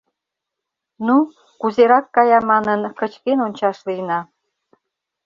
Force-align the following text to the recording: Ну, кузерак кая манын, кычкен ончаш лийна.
Ну, 1.05 1.15
кузерак 1.59 2.05
кая 2.15 2.39
манын, 2.51 2.81
кычкен 2.99 3.39
ончаш 3.45 3.77
лийна. 3.87 4.19